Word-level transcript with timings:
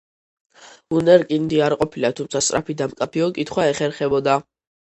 ვუნდერკინდი 0.95 1.59
არ 1.67 1.75
ყოფილა, 1.81 2.11
თუმცა 2.21 2.43
სწრაფი 2.47 2.77
და 2.81 2.91
მკაფიო 2.95 3.31
კითხვა 3.37 3.71
ეხერხებოდა. 3.75 4.41